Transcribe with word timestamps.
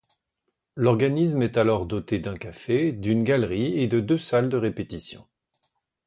L’organisme 0.75 1.43
est 1.43 1.57
alors 1.57 1.85
doté 1.85 2.17
d’un 2.17 2.33
café, 2.35 2.91
d’une 2.91 3.23
galerie 3.23 3.79
et 3.83 3.87
de 3.87 3.99
deux 3.99 4.17
salles 4.17 4.49
de 4.49 4.57
répétition. 4.57 5.27